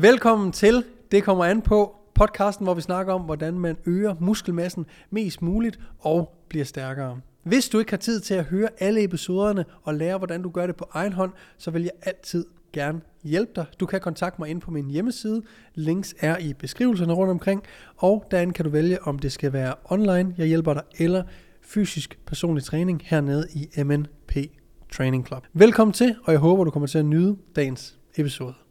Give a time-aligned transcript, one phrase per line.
[0.00, 4.86] Velkommen til Det kommer an på podcasten, hvor vi snakker om, hvordan man øger muskelmassen
[5.10, 7.20] mest muligt og bliver stærkere.
[7.42, 10.66] Hvis du ikke har tid til at høre alle episoderne og lære, hvordan du gør
[10.66, 13.64] det på egen hånd, så vil jeg altid gerne hjælpe dig.
[13.80, 15.42] Du kan kontakte mig ind på min hjemmeside.
[15.74, 17.62] Links er i beskrivelserne rundt omkring.
[17.96, 21.22] Og derinde kan du vælge, om det skal være online, jeg hjælper dig, eller
[21.62, 24.36] fysisk personlig træning hernede i MNP
[24.92, 25.46] Training Club.
[25.52, 28.65] Velkommen til, og jeg håber, du kommer til at nyde dagens episode.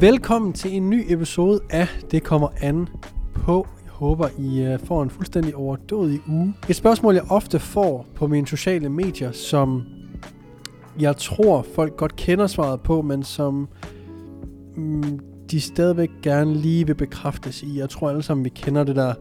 [0.00, 2.88] Velkommen til en ny episode af Det kommer an
[3.34, 3.66] på.
[3.84, 6.54] Jeg håber, I øh, får en fuldstændig overdådig uge.
[6.68, 9.82] Et spørgsmål, jeg ofte får på mine sociale medier, som
[11.00, 13.68] jeg tror, folk godt kender svaret på, men som
[14.76, 17.78] mm, de stadigvæk gerne lige vil bekræftes i.
[17.78, 19.14] Jeg tror alle sammen, vi kender det der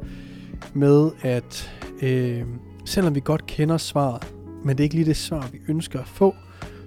[0.73, 1.71] med, at
[2.01, 2.43] øh,
[2.85, 6.07] selvom vi godt kender svaret, men det er ikke lige det svar, vi ønsker at
[6.07, 6.35] få,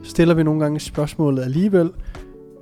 [0.03, 1.91] stiller vi nogle gange spørgsmålet alligevel,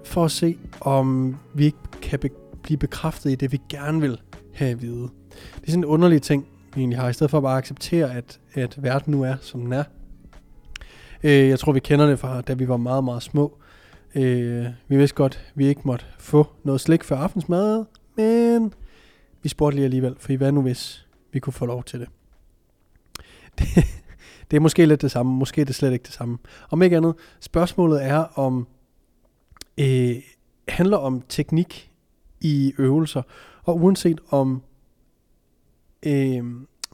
[0.05, 2.31] for at se, om vi ikke kan be-
[2.63, 4.21] blive bekræftet i det, vi gerne vil
[4.55, 5.09] have at vide.
[5.31, 8.15] Det er sådan en underlig ting, vi egentlig har, i stedet for at bare acceptere,
[8.15, 9.85] at, at verden nu er, som den er.
[11.23, 13.59] Øh, jeg tror, vi kender det fra, da vi var meget, meget små.
[14.15, 17.85] Øh, vi vidste godt, vi ikke måtte få noget slik før aftensmad,
[18.17, 18.75] men
[19.43, 22.09] vi spurgte lige alligevel, for hvad nu hvis vi kunne få lov til det?
[23.59, 23.67] Det,
[24.51, 26.39] det er måske lidt det samme, måske er det slet ikke det samme.
[26.71, 28.67] Om ikke andet, spørgsmålet er, om
[29.79, 30.17] øh,
[30.69, 31.91] handler om teknik
[32.41, 33.23] i øvelser,
[33.63, 34.63] og uanset om
[36.07, 36.45] øh,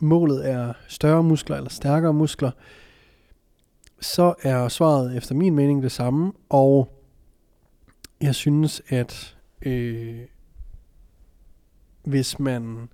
[0.00, 2.50] målet er større muskler eller stærkere muskler,
[4.00, 7.02] så er svaret efter min mening det samme, og
[8.20, 10.20] jeg synes, at øh,
[12.04, 12.88] hvis man...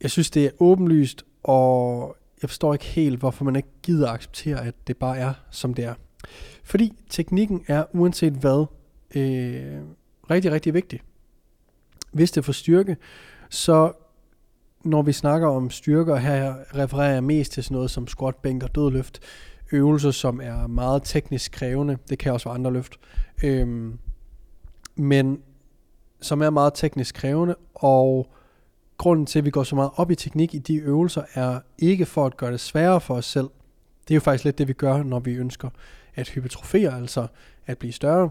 [0.00, 4.66] Jeg synes, det er åbenlyst, og jeg forstår ikke helt, hvorfor man ikke gider acceptere,
[4.66, 5.94] at det bare er, som det er.
[6.64, 8.66] Fordi teknikken er uanset hvad
[9.14, 9.80] øh,
[10.30, 11.00] rigtig, rigtig vigtig.
[12.12, 12.96] Hvis det får styrke,
[13.50, 13.92] så
[14.84, 18.62] når vi snakker om styrker, her refererer jeg mest til sådan noget som squat, bænk
[18.62, 19.20] og dødløft.
[19.72, 21.98] Øvelser, som er meget teknisk krævende.
[22.10, 22.96] Det kan også være andre løft.
[23.44, 23.98] Øhm,
[24.96, 25.40] men
[26.20, 28.30] som er meget teknisk krævende, og
[28.98, 32.06] grunden til, at vi går så meget op i teknik i de øvelser, er ikke
[32.06, 33.48] for at gøre det sværere for os selv.
[34.08, 35.68] Det er jo faktisk lidt det, vi gør, når vi ønsker
[36.16, 37.26] at hypertrofere, altså
[37.66, 38.30] at blive større.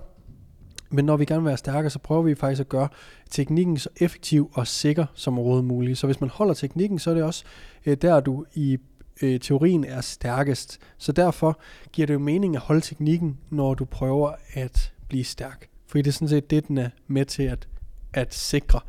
[0.90, 2.88] Men når vi gerne vil være stærkere, så prøver vi faktisk at gøre
[3.30, 5.98] teknikken så effektiv og sikker som overhovedet muligt.
[5.98, 7.44] Så hvis man holder teknikken, så er det også
[7.86, 8.78] øh, der, du i
[9.22, 10.80] øh, teorien er stærkest.
[10.98, 11.60] Så derfor
[11.92, 15.70] giver det jo mening at holde teknikken, når du prøver at blive stærk.
[15.88, 17.68] Fordi det er sådan set det, den er med til at,
[18.14, 18.80] at sikre,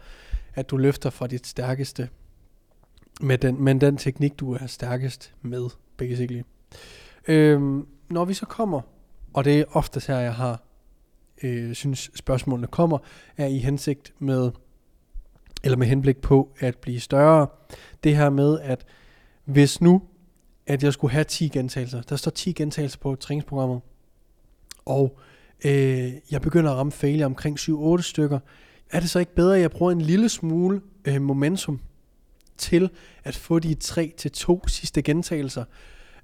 [0.55, 2.09] at du løfter fra dit stærkeste
[3.21, 6.43] med den, med den teknik, du er stærkest med, basically.
[7.29, 8.81] Øhm, når vi så kommer,
[9.35, 10.63] og det er ofte her, jeg har
[11.43, 12.99] øh, synes spørgsmålene kommer,
[13.37, 14.51] er i hensigt med,
[15.65, 17.47] eller med henblik på at blive større.
[18.05, 18.87] Det her med, at
[19.45, 20.03] hvis nu,
[20.67, 23.81] at jeg skulle have 10 gentagelser, der står 10 gentagelser på træningsprogrammet,
[24.85, 25.19] og
[25.65, 28.39] øh, jeg begynder at ramme failure omkring 7-8 stykker,
[28.91, 31.81] er det så ikke bedre, at jeg bruger en lille smule øh, momentum
[32.57, 32.91] til
[33.25, 35.65] at få de 3-2 sidste gentagelser?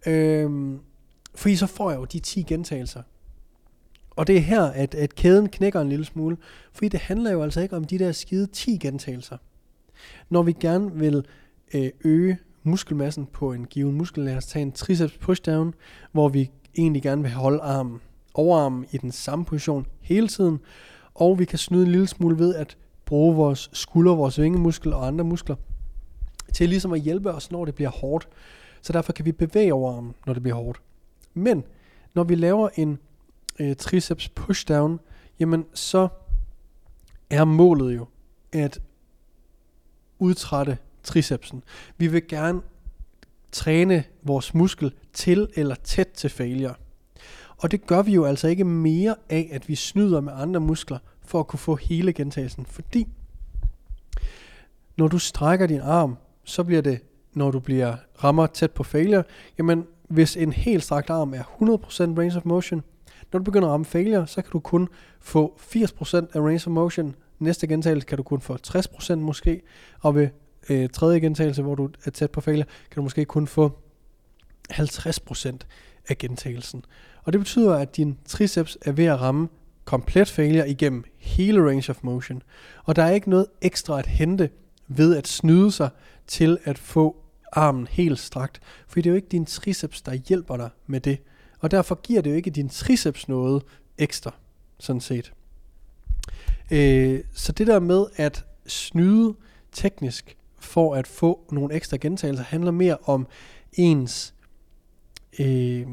[0.06, 0.50] Øh,
[1.34, 3.02] fordi så får jeg jo de 10 gentagelser.
[4.10, 6.36] Og det er her, at, at kæden knækker en lille smule.
[6.72, 9.36] Fordi det handler jo altså ikke om de der skide 10 gentagelser.
[10.30, 11.24] Når vi gerne vil
[11.74, 15.74] øh, øge muskelmassen på en given muskel, lad os tage en triceps pushdown,
[16.12, 18.00] hvor vi egentlig gerne vil holde armen,
[18.34, 20.58] overarmen i den samme position hele tiden,
[21.14, 25.06] og vi kan snyde en lille smule ved at bruge vores skulder, vores vingemuskel og
[25.06, 25.56] andre muskler
[26.52, 28.28] til ligesom at hjælpe os, når det bliver hårdt.
[28.82, 30.82] Så derfor kan vi bevæge overarmen, når det bliver hårdt.
[31.34, 31.64] Men
[32.14, 32.98] når vi laver en
[33.58, 35.00] øh, triceps pushdown,
[35.38, 36.08] jamen så
[37.30, 38.06] er målet jo
[38.52, 38.80] at
[40.18, 41.62] udtrætte tricepsen.
[41.98, 42.60] Vi vil gerne
[43.52, 46.74] træne vores muskel til eller tæt til failure.
[47.56, 50.98] Og det gør vi jo altså ikke mere af, at vi snyder med andre muskler
[51.24, 52.66] for at kunne få hele gentagelsen.
[52.66, 53.08] Fordi
[54.96, 57.00] når du strækker din arm, så bliver det,
[57.32, 59.24] når du bliver rammer tæt på failure,
[59.58, 62.82] jamen hvis en helt strakt arm er 100% range of motion,
[63.32, 64.88] når du begynder at ramme failure, så kan du kun
[65.20, 65.74] få 80%
[66.14, 67.14] af range of motion.
[67.38, 69.62] Næste gentagelse kan du kun få 60% måske,
[70.00, 70.28] og ved
[70.70, 73.78] øh, tredje gentagelse, hvor du er tæt på failure, kan du måske kun få
[74.72, 75.56] 50%
[76.08, 76.84] af gentagelsen.
[77.24, 79.48] Og det betyder, at din triceps er ved at ramme
[79.84, 82.42] komplet failure igennem hele range of motion.
[82.84, 84.50] Og der er ikke noget ekstra at hente
[84.88, 85.88] ved at snyde sig
[86.26, 87.16] til at få
[87.52, 88.60] armen helt strakt.
[88.88, 91.18] For det er jo ikke din triceps, der hjælper dig med det.
[91.58, 93.62] Og derfor giver det jo ikke din triceps noget
[93.98, 94.34] ekstra,
[94.78, 95.32] sådan set.
[96.70, 99.34] Øh, så det der med at snyde
[99.72, 103.26] teknisk for at få nogle ekstra gentagelser, handler mere om
[103.72, 104.34] ens,
[105.38, 105.86] øh,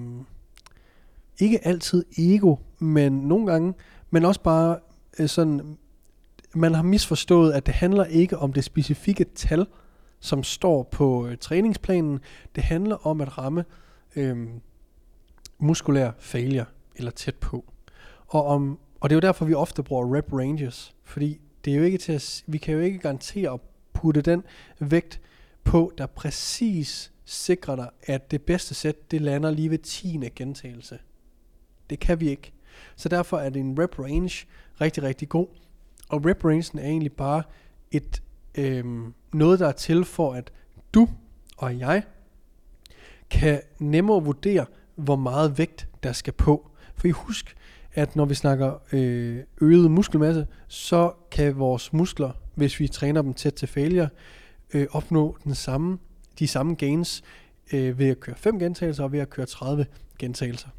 [1.40, 3.74] ikke altid ego, men nogle gange,
[4.10, 4.78] men også bare
[5.20, 5.78] øh, sådan,
[6.56, 9.66] man har misforstået, at det handler ikke om det specifikke tal,
[10.19, 12.19] som står på øh, træningsplanen.
[12.56, 13.66] Det handler om at ramme
[14.16, 14.48] øh,
[15.57, 17.66] muskulær failure, eller tæt på.
[18.27, 21.77] Og, om, og det er jo derfor, vi ofte bruger rep ranges, fordi det er
[21.77, 23.60] jo ikke til at, vi kan jo ikke garantere at
[23.94, 24.44] putte den
[24.80, 25.21] vægt
[25.63, 30.30] på, der præcis sikrer dig, at det bedste sæt, det lander lige ved 10.
[30.36, 31.00] gentagelse.
[31.89, 32.54] Det kan vi ikke.
[32.95, 34.48] Så derfor er det en rep range
[34.81, 35.48] rigtig, rigtig god.
[36.10, 37.44] Og rep rangen er egentlig bare
[37.92, 38.22] et
[38.56, 40.51] øhm, noget, der er til for, at
[40.94, 41.07] du
[41.57, 42.04] og jeg
[43.30, 44.66] kan nemmere vurdere,
[44.96, 46.72] hvor meget vægt der skal på.
[46.96, 47.56] For I husk,
[47.94, 53.34] at når vi snakker øh, øget muskelmasse, så kan vores muskler, hvis vi træner dem
[53.34, 54.10] tæt til failure,
[54.74, 55.98] øh, opnå den samme,
[56.40, 57.24] de samme gains
[57.74, 59.86] øh, ved at køre 5 gentagelser og ved at køre 30
[60.19, 60.69] gentagelser.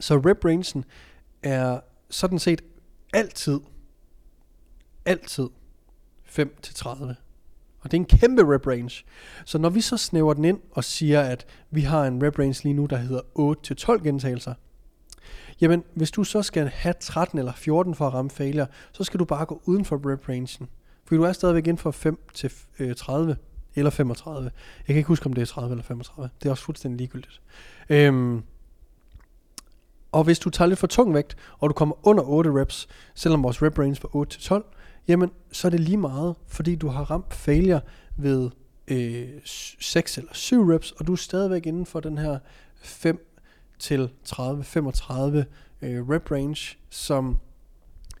[0.00, 0.84] Så rep rangen
[1.42, 1.80] er
[2.10, 2.62] sådan set
[3.12, 3.60] altid,
[5.04, 5.48] altid
[6.28, 7.16] 5 til 30.
[7.80, 9.04] Og det er en kæmpe rep range.
[9.44, 12.62] Så når vi så snæver den ind og siger, at vi har en rep range
[12.62, 14.54] lige nu, der hedder 8 til 12 gentagelser,
[15.60, 19.20] jamen hvis du så skal have 13 eller 14 for at ramme failure, så skal
[19.20, 20.68] du bare gå uden for rep rangen.
[21.04, 23.36] For du er stadigvæk inden for 5 til øh, 30
[23.74, 24.44] eller 35.
[24.44, 26.30] Jeg kan ikke huske, om det er 30 eller 35.
[26.42, 27.40] Det er også fuldstændig ligegyldigt.
[27.88, 28.42] Øhm,
[30.12, 33.42] og hvis du tager lidt for tung vægt, og du kommer under 8 reps, selvom
[33.42, 34.64] vores rep range var 8 til 12,
[35.08, 37.80] jamen så er det lige meget, fordi du har ramt failure
[38.16, 38.50] ved
[38.88, 42.38] øh, 6 eller 7 reps, og du er stadigvæk inden for den her
[42.80, 43.26] 5
[43.78, 44.32] til 30-35
[45.82, 47.38] øh, rep range, som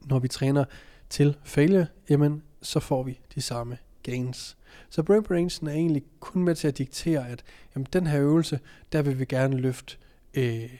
[0.04, 0.64] når vi træner
[1.10, 4.56] til failure, jamen så får vi de samme gains.
[4.90, 7.44] Så rep range er egentlig kun med til at diktere, at
[7.74, 8.60] jamen, den her øvelse,
[8.92, 9.96] der vil vi gerne løfte
[10.34, 10.70] øh,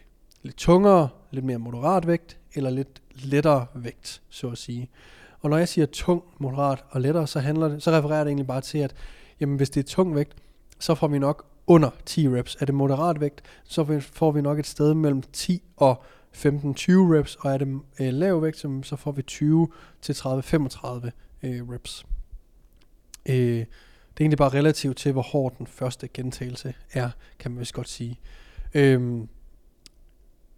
[0.43, 4.91] lidt tungere, lidt mere moderat vægt, eller lidt lettere vægt, så at sige.
[5.41, 8.47] Og når jeg siger tung, moderat og lettere, så, handler det, så refererer det egentlig
[8.47, 8.95] bare til, at
[9.41, 10.37] jamen, hvis det er tung vægt,
[10.79, 12.57] så får vi nok under 10 reps.
[12.61, 16.03] Er det moderat vægt, så får vi nok et sted mellem 10 og
[16.35, 19.69] 15-20 reps, og er det øh, lav vægt, så får vi 20
[20.03, 20.27] til 30-35
[21.43, 22.07] øh, reps.
[23.29, 27.61] Øh, det er egentlig bare relativt til, hvor hård den første gentagelse er, kan man
[27.61, 28.21] vist godt sige.
[28.75, 29.21] Øh,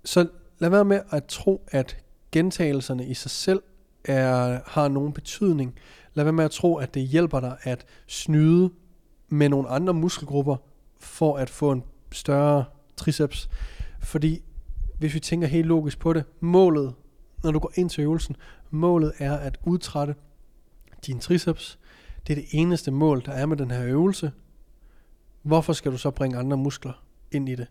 [0.05, 0.29] så
[0.59, 1.97] lad være med at tro, at
[2.33, 3.63] gentagelserne i sig selv
[4.05, 5.75] er, har nogen betydning.
[6.15, 8.71] Lad være med at tro, at det hjælper dig at snyde
[9.29, 10.57] med nogle andre muskelgrupper
[11.01, 12.65] for at få en større
[12.97, 13.51] triceps.
[14.01, 14.43] Fordi
[14.99, 16.95] hvis vi tænker helt logisk på det, målet,
[17.45, 18.37] når du går ind til øvelsen,
[18.71, 20.15] målet er at udtrætte
[21.07, 21.79] din triceps.
[22.27, 24.33] Det er det eneste mål, der er med den her øvelse.
[25.43, 27.67] Hvorfor skal du så bringe andre muskler ind i det?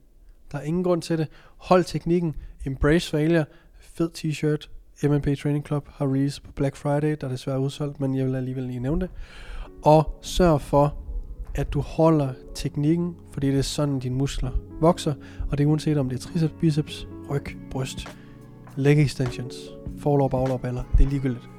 [0.51, 1.27] Der er ingen grund til det.
[1.57, 2.35] Hold teknikken.
[2.65, 3.45] Embrace failure.
[3.79, 4.69] Fed t-shirt.
[5.03, 8.35] MNP Training Club har release på Black Friday, der er desværre udsolgt, men jeg vil
[8.35, 9.09] alligevel lige nævne det.
[9.81, 10.95] Og sørg for,
[11.55, 14.51] at du holder teknikken, fordi det er sådan, dine muskler
[14.81, 15.13] vokser,
[15.51, 18.07] og det er uanset om det er triceps, biceps, ryg, bryst,
[18.75, 19.55] leg extensions,
[19.97, 21.49] forlov, baglov, baller, det er ligegyldigt.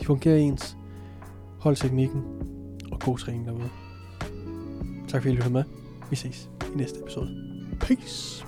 [0.00, 0.76] De fungerer ens.
[1.58, 2.22] Hold teknikken,
[2.92, 3.68] og god træning derude.
[5.08, 5.64] Tak fordi I lyttede med.
[6.10, 7.28] Vi ses i næste episode.
[7.80, 8.46] Peace.